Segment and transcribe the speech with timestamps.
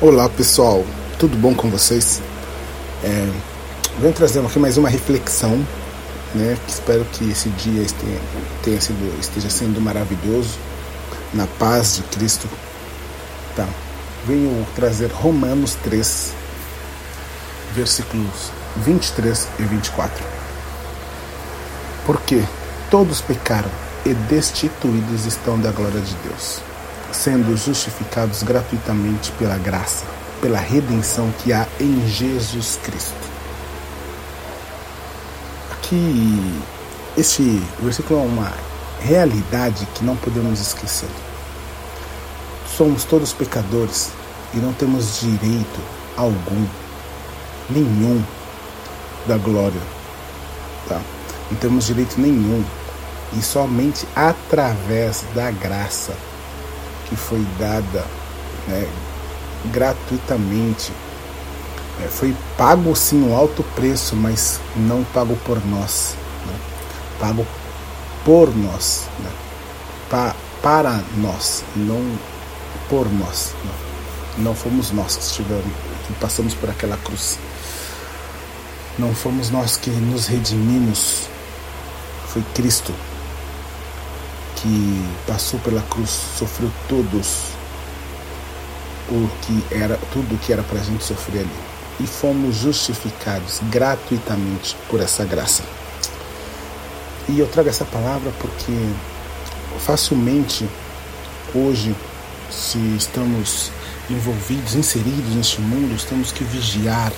[0.00, 0.86] Olá pessoal,
[1.18, 2.22] tudo bom com vocês?
[3.02, 3.28] É,
[3.98, 5.56] venho trazer aqui mais uma reflexão,
[6.36, 6.56] né?
[6.68, 8.20] Espero que esse dia esteja,
[8.62, 10.56] tenha sido, esteja sendo maravilhoso,
[11.34, 12.48] na paz de Cristo.
[13.56, 13.68] Tá.
[14.24, 16.32] Venho trazer Romanos 3,
[17.74, 20.24] versículos 23 e 24.
[22.06, 22.44] Porque
[22.88, 23.70] todos pecaram
[24.06, 26.60] e destituídos estão da glória de Deus
[27.12, 30.04] sendo justificados gratuitamente pela graça,
[30.40, 33.28] pela redenção que há em Jesus Cristo.
[35.72, 36.60] Aqui,
[37.16, 38.52] este versículo é uma
[39.00, 41.08] realidade que não podemos esquecer.
[42.76, 44.10] Somos todos pecadores
[44.54, 45.80] e não temos direito
[46.16, 46.66] algum,
[47.70, 48.22] nenhum,
[49.26, 49.80] da glória.
[50.88, 51.00] Tá?
[51.50, 52.64] Não temos direito nenhum.
[53.36, 56.14] E somente através da graça
[57.08, 58.04] que foi dada
[58.66, 58.86] né,
[59.66, 60.92] gratuitamente.
[62.04, 66.14] É, foi pago sim um alto preço, mas não pago por nós.
[66.46, 66.54] Né?
[67.18, 67.46] Pago
[68.24, 69.06] por nós.
[69.18, 69.30] Né?
[70.08, 72.18] Pa, para nós, não
[72.88, 73.54] por nós.
[73.64, 75.64] Não, não fomos nós que estivemos,
[76.06, 77.38] que passamos por aquela cruz.
[78.98, 81.28] Não fomos nós que nos redimimos.
[82.28, 82.92] Foi Cristo
[84.60, 87.48] que passou pela cruz, sofreu todos
[89.10, 91.68] o que era tudo o que era para a gente sofrer ali
[92.00, 95.62] e fomos justificados gratuitamente por essa graça.
[97.28, 98.72] E eu trago essa palavra porque
[99.78, 100.68] facilmente
[101.54, 101.94] hoje,
[102.50, 103.70] se estamos
[104.08, 107.12] envolvidos, inseridos neste mundo, temos que vigiar,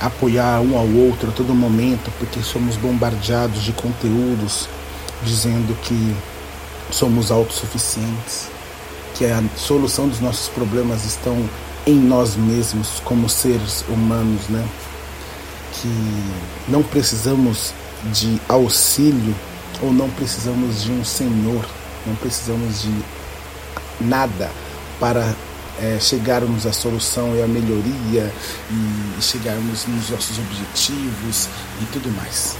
[0.00, 4.68] apoiar um ao outro a todo momento, porque somos bombardeados de conteúdos
[5.22, 6.16] dizendo que
[6.90, 8.48] somos autossuficientes,
[9.14, 11.48] que a solução dos nossos problemas estão
[11.86, 14.66] em nós mesmos como seres humanos, né?
[15.74, 15.88] Que
[16.68, 17.72] não precisamos
[18.12, 19.34] de auxílio
[19.82, 21.64] ou não precisamos de um Senhor,
[22.06, 22.94] não precisamos de
[24.00, 24.50] nada
[24.98, 25.34] para
[25.80, 28.32] é, chegarmos à solução e à melhoria
[28.70, 31.48] e chegarmos nos nossos objetivos
[31.80, 32.56] e tudo mais.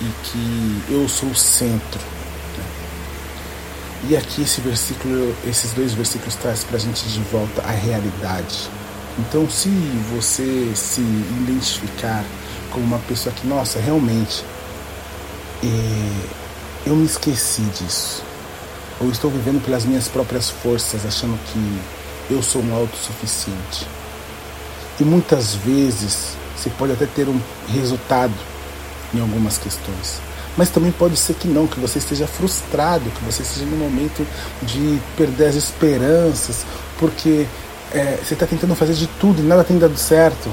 [0.00, 2.17] E que eu sou o centro
[4.06, 8.70] e aqui esse versículo, esses dois versículos traz para a gente de volta a realidade.
[9.18, 9.68] Então, se
[10.14, 12.24] você se identificar
[12.70, 14.44] como uma pessoa que, nossa, realmente,
[15.64, 18.22] é, eu me esqueci disso,
[19.00, 23.88] ou estou vivendo pelas minhas próprias forças, achando que eu sou um autossuficiente.
[25.00, 28.34] E muitas vezes você pode até ter um resultado
[29.12, 30.20] em algumas questões,
[30.58, 34.26] mas também pode ser que não, que você esteja frustrado, que você esteja no momento
[34.60, 36.66] de perder as esperanças,
[36.98, 37.46] porque
[37.94, 40.50] é, você está tentando fazer de tudo e nada tem dado certo.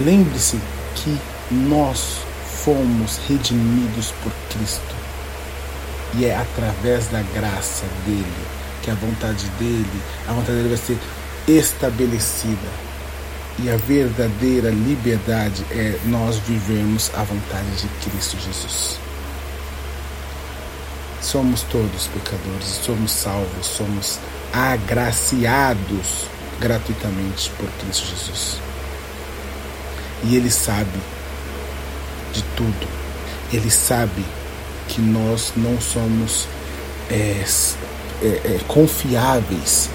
[0.00, 0.58] Lembre-se
[0.96, 1.16] que
[1.52, 2.16] nós
[2.64, 4.96] fomos redimidos por Cristo.
[6.14, 8.26] E é através da graça dele
[8.82, 10.98] que a vontade dele, a vontade dele vai ser
[11.46, 12.89] estabelecida.
[13.62, 18.98] E a verdadeira liberdade é nós vivemos a vontade de Cristo Jesus.
[21.20, 24.18] Somos todos pecadores, somos salvos, somos
[24.50, 26.24] agraciados
[26.58, 28.56] gratuitamente por Cristo Jesus.
[30.24, 30.98] E Ele sabe
[32.32, 32.88] de tudo.
[33.52, 34.24] Ele sabe
[34.88, 36.48] que nós não somos
[37.10, 37.44] é,
[38.22, 39.90] é, é, confiáveis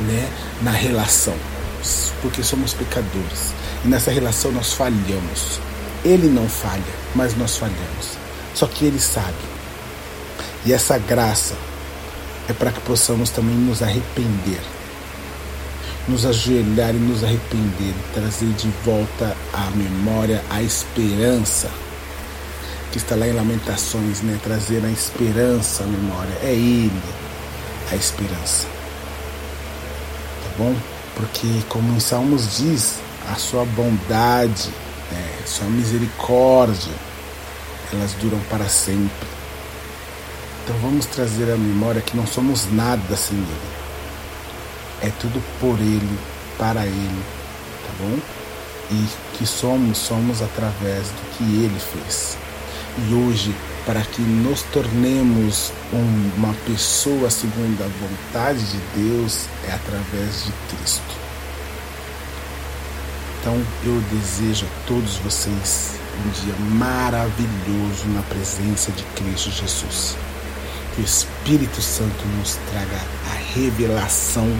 [0.00, 0.28] né,
[0.60, 1.34] na relação
[2.20, 3.52] porque somos pecadores.
[3.84, 5.60] E nessa relação nós falhamos.
[6.04, 6.82] Ele não falha,
[7.14, 8.18] mas nós falhamos.
[8.54, 9.36] Só que ele sabe.
[10.64, 11.54] E essa graça
[12.48, 14.60] é para que possamos também nos arrepender.
[16.06, 21.70] Nos ajoelhar e nos arrepender, trazer de volta à memória a esperança
[22.90, 24.38] que está lá em Lamentações, né?
[24.42, 26.32] Trazer a esperança à memória.
[26.42, 27.02] É Ele
[27.90, 28.66] a esperança.
[30.42, 30.74] Tá bom?
[31.18, 34.70] Porque, como em Salmos diz, a sua bondade,
[35.10, 36.94] né, sua misericórdia,
[37.92, 39.26] elas duram para sempre.
[40.62, 43.78] Então vamos trazer à memória que não somos nada sem Ele.
[45.02, 46.18] É tudo por Ele,
[46.56, 47.22] para Ele,
[47.84, 48.18] tá bom?
[48.90, 49.06] E
[49.36, 52.38] que somos, somos através do que Ele fez.
[53.08, 53.52] E hoje
[53.88, 55.72] para que nos tornemos
[56.36, 61.16] uma pessoa segundo a vontade de Deus é através de Cristo.
[63.40, 63.54] Então
[63.86, 70.18] eu desejo a todos vocês um dia maravilhoso na presença de Cristo Jesus.
[70.94, 73.00] Que o Espírito Santo nos traga
[73.30, 74.50] a revelação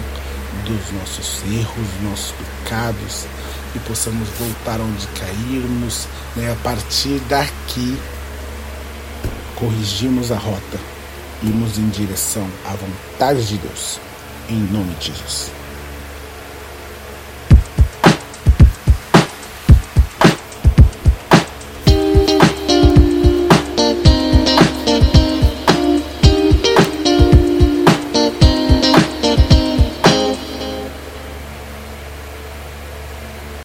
[0.65, 3.27] dos nossos erros, dos nossos pecados
[3.75, 6.51] e possamos voltar onde cairmos, né?
[6.51, 7.95] a partir daqui
[9.59, 10.79] corrigirmos a rota,
[11.43, 13.99] irmos em direção à vontade de Deus,
[14.49, 15.58] em nome de Jesus.